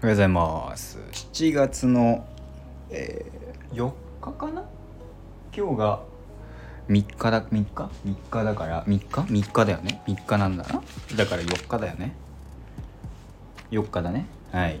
[0.00, 0.96] おはようございます。
[1.10, 2.24] 7月の、
[2.88, 4.62] えー、4日かな？
[5.52, 6.02] 今日が
[6.88, 10.00] 3日だ3日 ?3 日だから3日 ?3 日だよね。
[10.06, 10.82] 3日なんだな。
[11.16, 12.14] だから4日だよね。
[13.72, 14.26] 4日だね。
[14.52, 14.78] はい。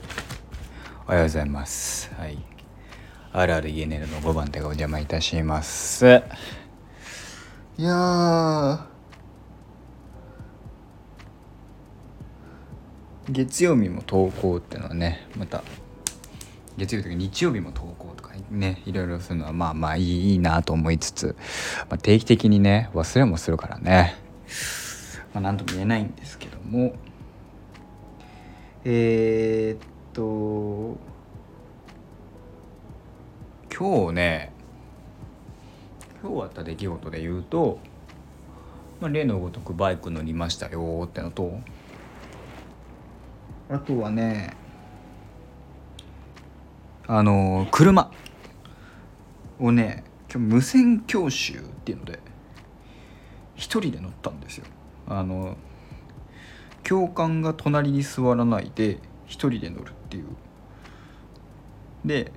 [1.08, 2.14] おはようございます。
[2.14, 2.38] はい。
[3.32, 6.06] あるある ENL の5番手がお邪魔いたします。
[7.76, 8.86] いや
[13.30, 15.62] 月曜日も投稿っていうのはねまた
[16.78, 21.36] 月曜日とか日曜日も投稿とかねいろいろするのはまあまあいいいいなと思いつつ、
[21.90, 24.14] まあ、定期的にね忘れもするからね。
[25.34, 26.94] まあ何とも言えないんですけども。
[28.84, 30.96] えー、っと
[33.76, 34.52] 今日ね
[36.22, 37.78] 今日あった出来事で言うと、
[39.00, 41.60] まあ、例のごとくバイク乗りましたよってのと
[43.70, 44.56] あとはね
[47.06, 48.10] あの車
[49.58, 52.20] をね今日無線教習っていうので
[53.56, 54.66] 一人で乗ったんですよ。
[55.06, 55.56] あの
[56.82, 60.24] 教官が隣に座らないで一人で乗るっていう。
[62.04, 62.32] で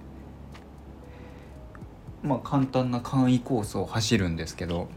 [2.23, 4.89] まあ簡単な簡易コースを走るんですけど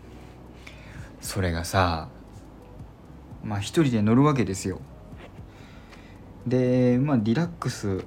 [1.21, 2.09] それがさ
[3.45, 4.81] まあ一人で乗るわけですよ。
[6.47, 8.05] でまあリラックス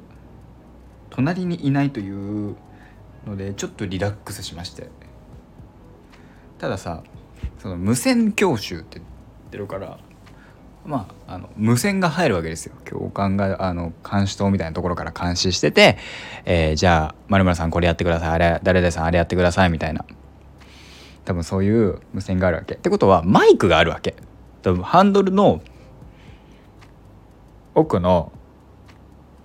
[1.09, 2.55] 隣にいないという
[3.25, 4.89] のでちょっとリラックスしまして。
[6.57, 7.03] たださ
[7.59, 9.99] その無線教習って言ってるから
[10.87, 12.73] まあ、あの無線が入るわけですよ。
[12.85, 15.97] 教官があの監視塔みたいなところから監視してて、
[16.45, 18.29] えー、じゃあ丸村さんこれやってください。
[18.29, 19.69] あれ誰々さんあれやってください。
[19.69, 20.05] みたいな。
[21.25, 22.75] 多分そういう無線があるわけ。
[22.75, 24.15] ってことはマイクがあるわけ。
[24.61, 25.61] 多分ハンドルの
[27.77, 28.31] 奥の、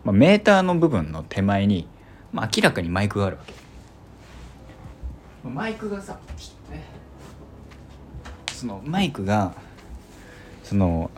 [0.04, 1.86] まあ、メーターの部分の手前に、
[2.32, 3.52] まあ、明らかにマイクがあるわけ。
[5.44, 6.18] マイクがさ
[8.50, 9.54] そのマイクが
[10.62, 11.10] その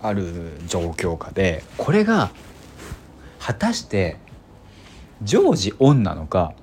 [0.00, 2.30] ある状況下でこれが
[3.38, 4.18] 果たして
[5.22, 6.54] 常時オンなのか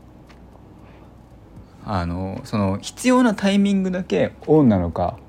[1.85, 5.19] あのその必要なタイミングだけオンなのか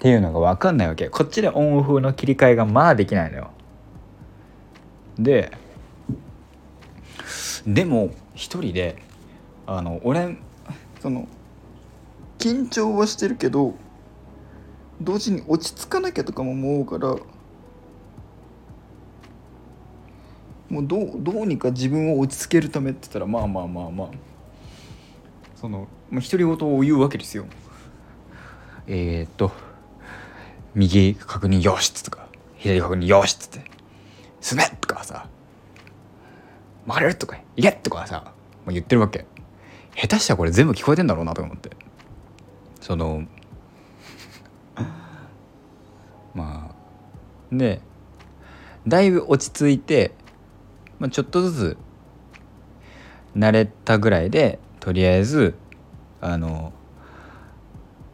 [0.00, 1.10] っていうのが分かんないわけ。
[1.10, 3.50] こっちでオンオフの切り替えがまあできないのよ。
[5.18, 5.52] で
[7.66, 8.96] でも一人で
[9.66, 10.38] あの俺
[11.00, 11.28] その
[12.38, 13.74] 緊張はしてるけど
[15.02, 17.16] 同時に落ち着かなきゃとかも思うから
[20.70, 24.08] もうどうどうにか自分を落ち着けるためって言ったらまあまあまあまあ。
[25.56, 27.44] その、まあ、独り言を言うわけですよ。
[28.86, 29.52] えー、っと
[30.74, 32.26] 右確認よしっつとか
[32.56, 33.70] 左確認よしっつって
[34.40, 35.28] 進めとかさ
[36.86, 38.32] 曲がれるとかいけとかさ
[38.64, 39.26] もう言ってるわけ。
[39.96, 41.70] 下手したらこれ全部聞こえてんだろうなと思って。
[42.80, 43.24] その
[46.34, 46.74] まあ
[47.52, 47.80] で
[48.86, 50.14] だいぶ落ち着いて、
[50.98, 51.78] まあ、ちょっとずつ
[53.36, 55.54] 慣れたぐらいでとりあえず
[56.20, 56.72] あの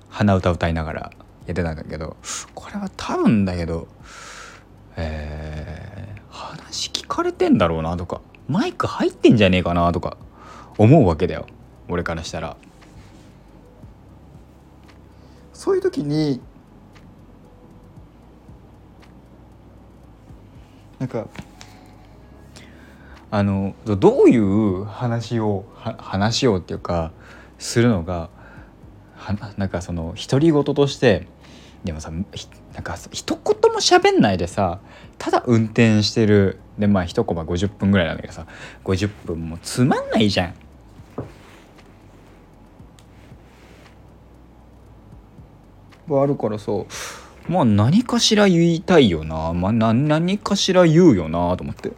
[0.09, 1.01] 鼻歌歌いながら
[1.47, 2.17] やってたんだけど
[2.77, 3.89] れは多分だけど
[4.97, 10.17] えー、話聞かれてんだろうなとかマイク入ってんじゃねえかなとか
[10.79, 11.47] 思うわけだよ。
[11.89, 12.57] 俺からしたら。
[15.53, 16.41] そういう時に
[20.99, 21.29] なんか
[23.31, 27.13] あのどういう話を話をっていうか
[27.59, 28.29] するのが
[29.17, 31.27] はなんかその独り言として
[31.87, 32.25] でもさなん
[32.83, 34.81] か一言も喋んないでさ
[35.19, 36.59] ただ運転してる。
[36.79, 38.47] でまあ一コマ50分ぐらいなんだけどさ
[38.85, 40.55] 50分もつまんないじゃん。
[46.09, 46.73] はあるからさ
[47.49, 51.93] まあ何かしら言いたいよな、まあ、何かしら言うよなと思って。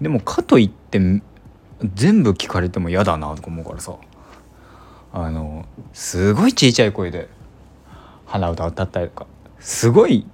[0.00, 1.00] でもかといって
[1.94, 3.96] 全部聞かれても嫌だなとか思うからさ。
[5.24, 7.28] あのすごいちいちゃい声で
[8.26, 9.26] 鼻歌歌ったりとか。
[9.58, 10.24] すごい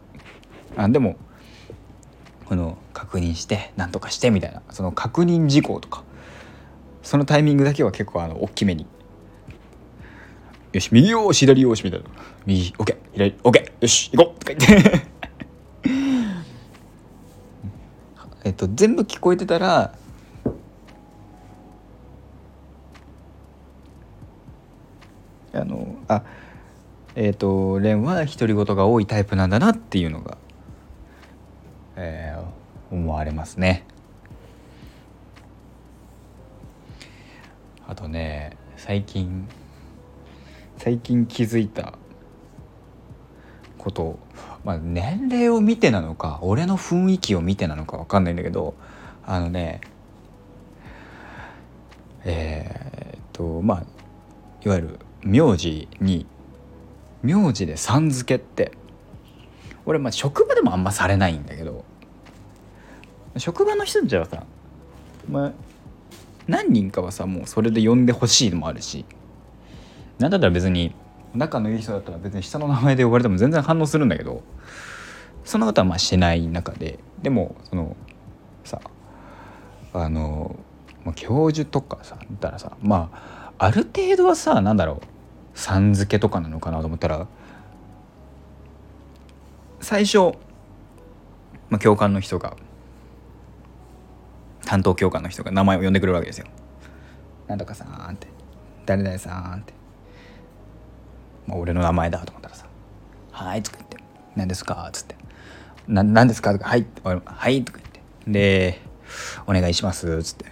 [0.76, 1.16] あでも
[2.44, 4.62] この確認して何とかしてみたいな。
[4.70, 6.04] その確認事項とか。
[7.02, 8.86] そのタイミングだけは結構あの大きめに。
[10.72, 12.06] よし右よし左よしみたいな。
[12.44, 15.06] 右 OK 左 OK よし行こうとか言って。
[18.44, 19.94] えっと全部聞こえてたら
[25.54, 26.22] あのあ
[27.14, 30.36] えっ、ー、と蓮は独り言が多いタイプなんだなっていうのが、
[31.96, 33.86] えー、思われますね。
[37.86, 39.46] あとね最近
[40.78, 41.94] 最近気づいた
[43.78, 44.18] こと
[44.64, 48.74] まあ年齢を見てなのか俺の雰囲気を見てなのか分かんないんだけど
[49.24, 49.80] あのね
[52.24, 53.84] えー、っとまあ
[54.64, 56.26] いわゆる名字に
[57.22, 58.72] 名字でさん付けって。
[59.86, 61.84] 俺まあ職場でもあんまされないんだけど。
[63.36, 64.44] 職場の人たちはさ、
[65.28, 65.52] まあ、
[66.46, 69.04] 何人かはさもうそれで呼んでほしいのもあるし。
[70.18, 70.94] 何だったら別に
[71.34, 74.42] 仲のいい人だったら別に下の名前で呼ばれても全然反応するんだけど。
[75.44, 76.98] その方はまあしない中で。
[77.22, 77.96] でもその
[78.64, 78.80] さ
[79.92, 80.56] あの
[81.14, 85.13] 教授とかさだったらさまあある程度はさなんだろう。
[85.54, 87.26] さん付けとかなのかなと思ったら
[89.80, 90.32] 最初、
[91.70, 92.56] まあ、教官の人が
[94.64, 96.46] 担当教官の人が名前を呼んでくるわけですよ。
[97.46, 98.28] なんとかさんって
[98.86, 99.74] 誰々さんって
[101.46, 102.66] まあ、俺の名前だと思ったらさ
[103.32, 103.98] 「はい」とか言って
[104.34, 105.16] 「何ですか?」っつって
[105.86, 108.80] 「な何ですか?」とか「はい」はい」とか言ってで
[109.46, 110.46] 「お願いします」っつって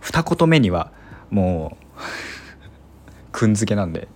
[0.00, 0.92] 二言目には
[1.30, 1.84] もう
[3.36, 4.08] くんづけなんで。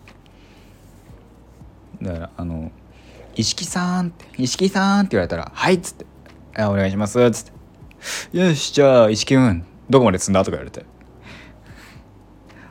[2.00, 2.72] だからあの
[3.36, 6.06] 「石木さん」って「石木さん」って言われたら「はい」っつって
[6.64, 7.58] 「お願いします」っつって
[8.38, 10.86] 「よしじゃあ石木君どこまで積んだ?」とか言われて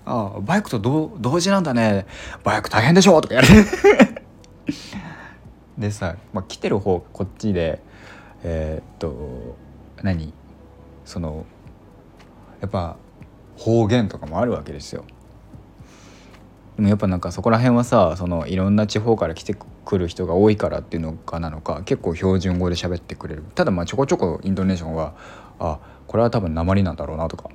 [0.05, 0.79] ああバイクと
[1.19, 2.07] 同時なんだね。
[2.43, 3.21] バイク大変でしょ？
[3.21, 3.47] とかやる
[5.77, 7.79] でさ、まあ、来てる方こっちで
[8.43, 9.55] えー、っと
[10.01, 10.33] 何？
[11.05, 11.45] その
[12.61, 12.97] やっぱ
[13.55, 15.03] 方言とかもあるわけですよ。
[16.79, 23.43] でもやっぱなんかそこら辺はさそのいろんな地方から来てくる人が多いからっていうのかなのか結構標準語で喋ってくれる。
[23.53, 25.13] ただまあちょこちょこイントネーションは
[25.59, 27.49] あこれは多分鉛なんだろうなとか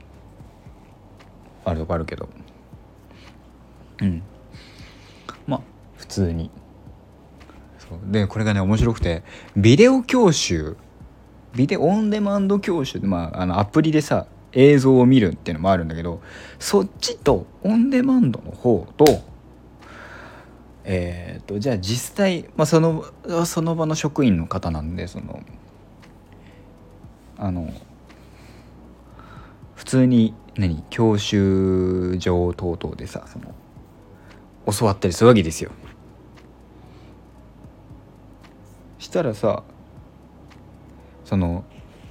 [1.65, 2.29] あるとこあるけど。
[4.03, 4.23] うん。
[5.47, 5.61] まあ
[5.97, 6.51] 普通に。
[8.11, 9.23] でこれがね面白くて
[9.57, 10.77] ビデオ教習
[11.55, 16.21] ビデオオンデマンド教習まああのアプリでさ映像を見るっていうのもあるんだけど
[16.59, 19.05] そっちとオンデマンドの方と
[20.85, 23.05] えっ、ー、とじゃあ実際、まあ、その
[23.47, 25.43] その場の職員の方なんでその
[27.37, 27.73] あの
[29.75, 33.55] 普通に何教習所等々でさその
[34.73, 35.71] 教わったりするわけですよ。
[38.99, 39.63] したらさ
[41.25, 41.65] その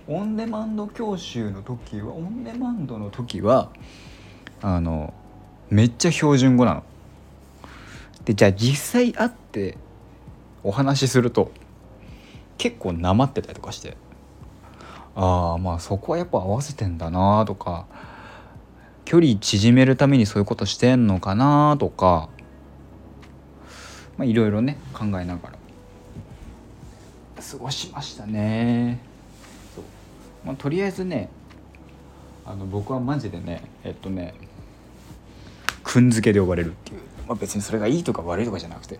[0.08, 3.72] オンデマンド教習の時はオンデマンドの時は
[4.62, 5.14] あの
[5.70, 6.84] めっちゃ標準語なの。
[8.26, 9.78] でじゃあ実際会って
[10.64, 11.52] お話しすると
[12.58, 13.98] 結構なまってたりとかして
[15.16, 17.86] ああまあそこはやっぱ合わせてんだなとか
[19.06, 22.30] 距離縮めるためにそういうことしてんのかなとか
[24.18, 25.54] まあいろいろね考えながら
[27.42, 29.00] 過ごしましたね、
[30.46, 31.30] まあ、とりあえずね
[32.46, 34.34] あの僕はマジでねえっとね
[35.84, 39.00] くんづけで呼ばれるっていう、まあ、別にそれがいいとか悪いとかじゃなくて。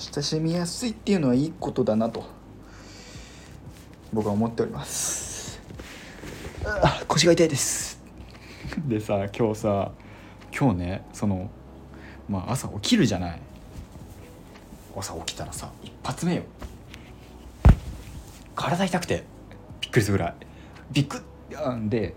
[0.00, 2.24] 親しみやすいっていうのはいいことだなと
[4.12, 5.60] 僕は思っております。
[7.08, 8.00] 腰が痛いです。
[8.86, 9.90] でさ今日さ
[10.56, 11.50] 今日ねその
[12.28, 13.40] まあ朝起きるじゃない。
[14.96, 16.42] 朝起きたらさ一発目よ。
[18.54, 19.24] 体痛くて
[19.82, 20.34] びっくりするぐらい。
[20.90, 22.14] びっくりで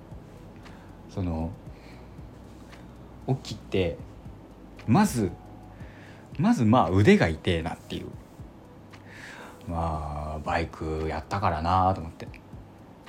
[1.10, 1.52] その
[3.28, 3.98] 起きて
[4.88, 5.30] まず
[6.40, 8.06] まずまあ腕が痛えなっていう。
[9.68, 12.30] まあバイクやったからなと思って、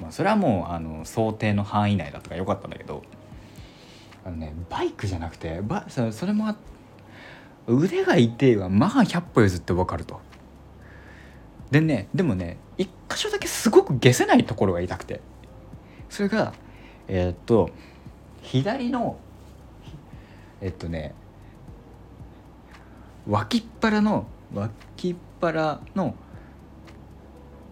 [0.00, 3.04] まあ、それはもうあの想定の範囲内だったからよかったんだけど。
[4.24, 6.56] あのねバイクじゃなくてバそれも
[7.68, 10.20] 腕が痛いはまあ100歩譲って分かると。
[11.72, 15.20] でねでもね一箇所だけすごく下せないところが痛くて。
[16.10, 16.52] それが
[17.08, 17.70] えー、っと
[18.42, 19.16] 左の
[20.60, 21.14] えっとね
[23.26, 26.14] 脇っ腹の脇っ腹の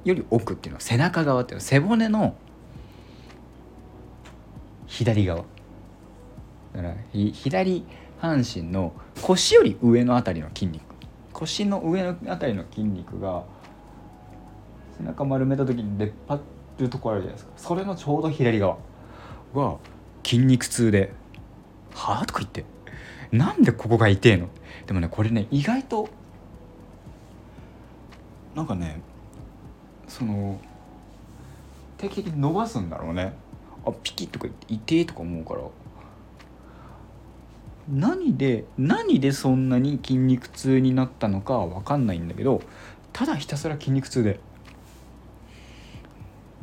[0.05, 2.35] より奥っていうのは背中側っていうのは背骨の
[4.87, 5.45] 左側。
[6.73, 7.85] だから左
[8.19, 10.83] 半身の腰より上の辺りの筋肉。
[11.35, 13.45] 腰の上の辺りの筋肉が
[15.01, 16.41] 背中丸めた時に出っ張
[16.79, 17.53] るとこあるじゃないですか。
[17.57, 18.77] それのちょうど左側。
[19.55, 19.77] が
[20.25, 21.13] 筋肉痛で
[21.93, 22.65] 「はあ?」とか言って
[23.33, 24.49] 「なんでここが痛えの?」
[24.87, 26.09] でもねこれね意外と
[28.55, 29.01] なんかね
[30.07, 30.61] その
[31.99, 33.33] 定期的に伸ばすんだろうね。
[33.85, 35.61] あピキッとか言って痛えとか思うから。
[37.89, 42.63] 何で何でそんなに筋肉痛になったのかは分かんないんだけど
[43.13, 44.39] ただひたすら筋肉痛で。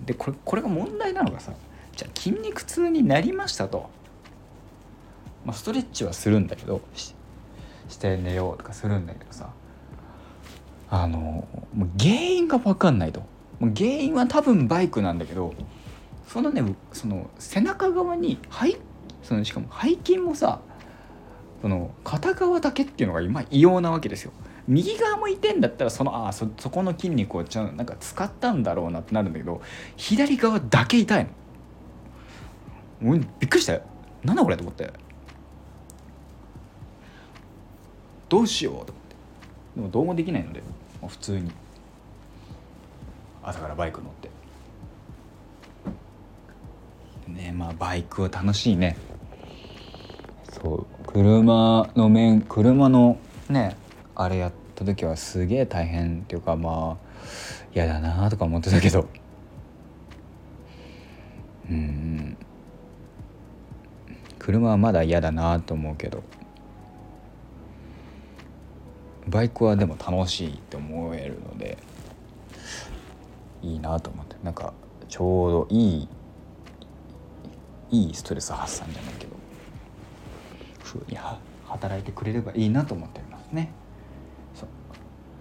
[0.08, 1.52] でこれこれが問題なのがさ
[1.96, 3.90] じゃあ筋肉痛になりましたと、
[5.46, 7.14] まあ、ストレッチはするんだけどし
[7.98, 9.52] て寝ようとかするんだけどさ
[10.90, 11.46] あの
[11.76, 13.22] もう原因が分かんないと。
[13.60, 15.54] もう原因は多分バイクなんだけど
[16.28, 18.78] そのねその背中側に背
[19.24, 20.62] そのしかも背筋もさ
[21.62, 24.32] その片側だけっていうのが今異様なわけですよ。
[24.68, 29.62] 右側もいてんだったらそのあそそこの筋肉をちゃんなんか使ったんだろうなってなるんだけど
[29.96, 31.28] 左側だけ痛い
[33.02, 33.18] の。
[33.40, 33.82] びっくりしたよ。
[34.24, 34.92] なんだこれと思って。
[38.28, 39.16] どうしようと思って。
[39.76, 40.62] でもどうもできないので
[41.02, 41.52] もう普通に。
[43.44, 44.30] 朝からバイク乗って。
[47.32, 48.98] ねまあバイクは楽しいね。
[50.52, 50.86] そう。
[51.06, 53.18] 車の面車の
[53.50, 53.78] ね
[54.20, 57.08] あれやった時はすげえ大変っていうかまあ
[57.72, 59.08] 嫌だなとか思ってたけど。
[61.70, 62.36] うん。
[64.40, 66.24] 車はまだ嫌だなと思うけど。
[69.28, 71.78] バイクはでも楽しいって思えるので
[73.62, 74.36] いいなと思って。
[74.42, 74.74] なんか
[75.08, 76.10] ちょうどいい
[77.92, 79.36] いいストレス発散じゃないけど。
[80.82, 81.18] ふうに
[81.68, 83.72] 働いてくれればいいなと思ってますね。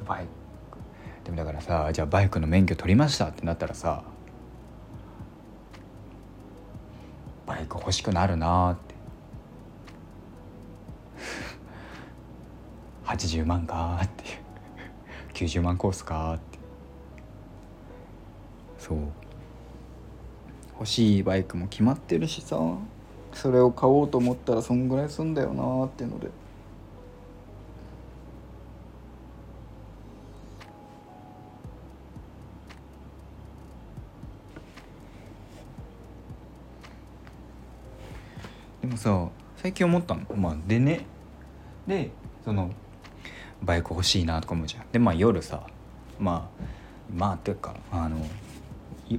[0.06, 0.78] バイク。
[1.24, 4.04] でもだからさじゃあバイクの免許取りましたってなったらさ
[7.46, 8.94] バイク欲しくなるなって。
[13.06, 14.24] 80万かって。
[14.24, 16.58] いう90万コースかって。
[18.78, 18.98] そう。
[20.78, 22.58] 欲しいバイクも決まってるしさ
[23.32, 26.28] それを買おうと思ったらそんぐらいすんだよなっていうので。
[38.96, 40.22] でもさ最近思ったの。
[40.34, 41.04] まあでね。
[41.86, 42.10] で
[42.44, 42.70] その
[43.62, 44.86] バイク欲しいなとか思うじゃん。
[44.90, 45.66] でまあ夜さ。
[46.18, 46.62] まあ
[47.14, 48.26] まあっていうかあの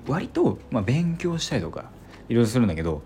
[0.07, 1.91] 割と、まあ、勉強したりとか
[2.27, 3.03] いろいろするんだけど、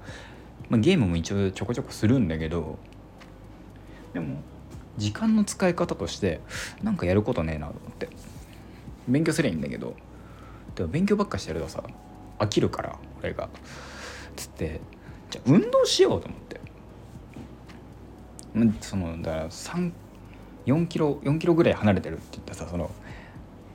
[0.69, 2.79] まあ、ゲームも一応ちょこちょこするんだけど
[4.13, 4.37] でも
[4.97, 6.39] 時間の使い方として
[6.81, 8.07] なんかやることねえなと思って。
[9.07, 9.95] 勉強すりゃいいんだけど
[10.75, 11.83] でも勉強ばっかしてるとさ
[12.39, 13.49] 飽きるから俺が。
[14.37, 14.79] つって
[15.29, 16.60] じゃあ運動しようと思って。
[18.81, 19.91] そのだから3
[20.65, 22.91] 4キロ4キロぐらい離れてるって言ったさその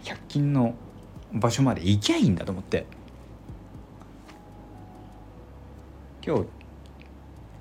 [0.05, 0.75] 100均の
[1.33, 2.87] 場所まで行きゃいいんだと思って。
[6.27, 6.47] 今日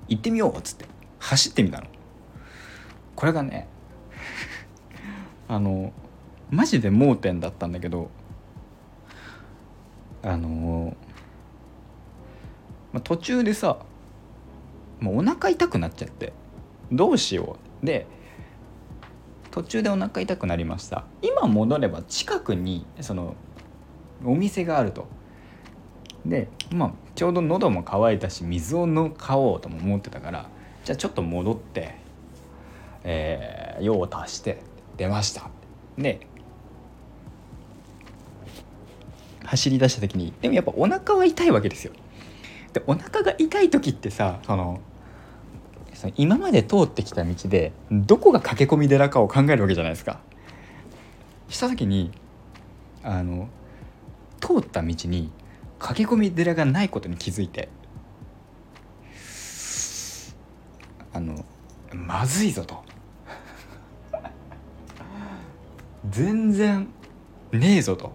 [0.08, 0.86] 行ってみようっつって
[1.20, 1.86] 走ってみたの。
[3.14, 3.68] これがね
[5.46, 5.92] あの
[6.50, 8.10] マジで盲点だったんだけど
[10.24, 10.96] あの
[12.92, 13.78] まあ、途中でさ
[15.00, 16.32] もうお腹痛くなっちゃって。
[16.92, 17.86] どうしよう。
[17.86, 18.06] で
[19.50, 21.04] 途中でお腹痛くなりました。
[21.22, 23.34] 今戻れば近くにその
[24.24, 25.06] お店があると。
[26.24, 30.48] でまあちょうど喉も渇いたし水をの買おうとも思ってたから
[30.84, 31.94] じゃあちょっと戻って
[33.08, 34.60] えー、用を足して
[34.96, 35.48] 出ました。
[35.96, 36.26] で
[39.44, 41.92] 走り出した時にでもやっぱお腹は痛いわけですよ。
[42.72, 44.80] でお腹が痛い時ってさその
[45.96, 50.20] その今まで通ってきた道でどこが駆け込み寺かを考えるわけじゃないですか。
[51.48, 52.12] した時に
[53.02, 53.48] あの
[54.40, 55.30] 通った道に
[55.78, 57.70] 駆け込み寺がないことに気づいて
[61.14, 61.46] あの
[61.94, 62.84] まずいぞと。
[66.10, 66.88] 全然
[67.52, 68.12] ねえぞと。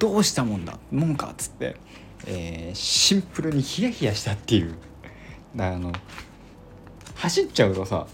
[0.00, 1.76] どうしたもんだもんかっつって、
[2.26, 4.74] えー、シンプルにヒヤヒヤしたっていう。
[5.56, 5.92] あの
[7.14, 8.06] 走っちゃうとさ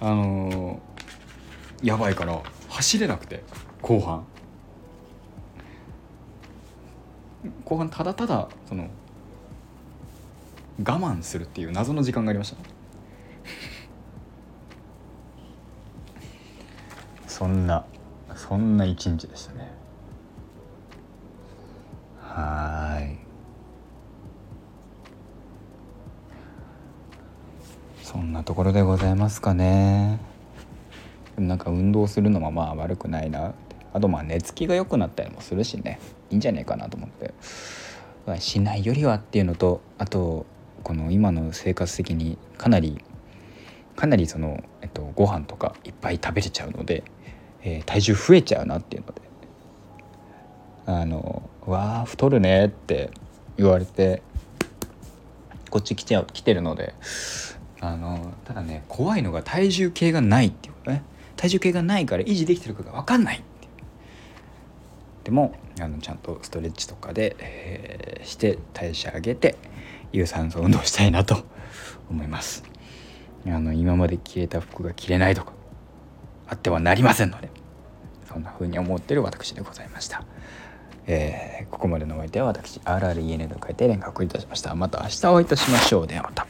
[0.00, 3.42] あのー、やばいから走れなくて
[3.80, 4.24] 後半。
[7.64, 8.88] 後半ただただその
[10.78, 12.74] 我慢するっていう謎の時間がありました、ね
[17.34, 17.84] そんな
[18.36, 19.73] そんな一日でしたね。
[28.44, 30.18] ところでございますかね。
[31.38, 33.54] なんか運動するのもまあ悪くないな。
[33.92, 35.98] あとまあ寝つきが良くなったりもするしね。
[36.30, 37.32] いいんじゃないかなと思って。
[38.38, 40.46] しないよりはっていうのとあと
[40.82, 43.02] この今の生活的にかなり
[43.96, 47.04] かなりその、えっと、ご飯とかいっぱい食べれちゃうので、
[47.62, 49.22] えー、体重増えちゃうなっていうので。
[50.86, 53.10] あの「わあ太るね」って
[53.56, 54.22] 言われて
[55.70, 56.94] こっち来ちゃう来てるので
[57.86, 61.02] あのただね怖いのが体重計がないっていうことね。
[61.36, 63.42] 体重計がないから維持できてるかが分かんない
[65.24, 69.56] でもあのちゃんとストレッチとかで、えー、して代謝上げて
[70.12, 71.44] 有酸素運動したいなと
[72.08, 72.62] 思います。
[73.46, 75.52] あの今まで着れた服が着れないとか
[76.48, 77.50] あってはなりませんので
[78.26, 80.24] そんな風に思ってる私でございました、
[81.06, 84.74] えー、ここまでのお相手は私 RREN と書いて連絡いたしました。
[84.74, 86.06] また明日お会いいたしましょう。
[86.06, 86.46] ではまた。